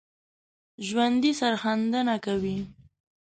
[0.87, 2.57] ژوندي سرښندنه کوي